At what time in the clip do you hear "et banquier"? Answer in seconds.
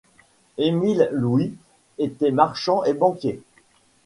2.85-3.39